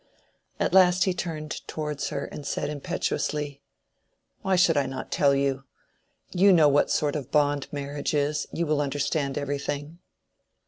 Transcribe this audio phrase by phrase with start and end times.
[0.59, 3.61] At last he turned towards her and said impetuously—
[4.41, 8.47] "Why should I not tell you?—you know what sort of bond marriage is.
[8.51, 9.99] You will understand everything."